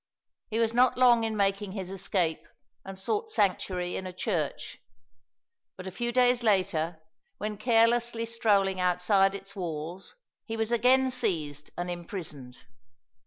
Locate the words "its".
9.35-9.55